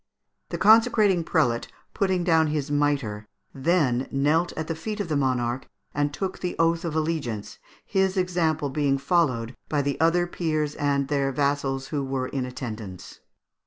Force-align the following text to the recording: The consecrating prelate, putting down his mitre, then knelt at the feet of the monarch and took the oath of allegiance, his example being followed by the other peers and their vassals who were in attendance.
The 0.49 0.57
consecrating 0.57 1.23
prelate, 1.23 1.67
putting 1.93 2.23
down 2.23 2.47
his 2.47 2.71
mitre, 2.71 3.27
then 3.53 4.07
knelt 4.09 4.51
at 4.53 4.65
the 4.65 4.73
feet 4.73 4.99
of 4.99 5.09
the 5.09 5.15
monarch 5.15 5.67
and 5.93 6.11
took 6.11 6.39
the 6.39 6.55
oath 6.57 6.83
of 6.83 6.95
allegiance, 6.95 7.59
his 7.85 8.17
example 8.17 8.71
being 8.71 8.97
followed 8.97 9.55
by 9.69 9.83
the 9.83 9.99
other 9.99 10.25
peers 10.25 10.73
and 10.73 11.07
their 11.07 11.31
vassals 11.31 11.89
who 11.89 12.03
were 12.03 12.27
in 12.29 12.47
attendance. 12.47 13.19